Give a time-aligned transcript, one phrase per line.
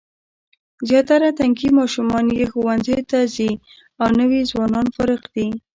[0.89, 3.51] زیاتره تنکي ماشومان یې ښوونځیو ته ځي
[4.01, 5.47] او نوي ځوانان فارغ دي.